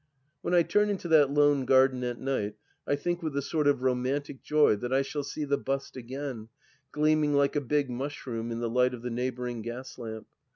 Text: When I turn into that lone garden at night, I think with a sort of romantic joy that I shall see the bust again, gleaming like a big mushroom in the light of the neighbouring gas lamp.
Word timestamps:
When 0.41 0.55
I 0.55 0.63
turn 0.63 0.89
into 0.89 1.07
that 1.09 1.29
lone 1.29 1.63
garden 1.63 2.03
at 2.03 2.19
night, 2.19 2.55
I 2.87 2.95
think 2.95 3.21
with 3.21 3.37
a 3.37 3.41
sort 3.43 3.67
of 3.67 3.83
romantic 3.83 4.41
joy 4.41 4.75
that 4.77 4.91
I 4.91 5.03
shall 5.03 5.21
see 5.23 5.45
the 5.45 5.59
bust 5.59 5.95
again, 5.95 6.49
gleaming 6.91 7.35
like 7.35 7.55
a 7.55 7.61
big 7.61 7.87
mushroom 7.91 8.49
in 8.51 8.61
the 8.61 8.67
light 8.67 8.95
of 8.95 9.03
the 9.03 9.11
neighbouring 9.11 9.61
gas 9.61 9.99
lamp. 9.99 10.25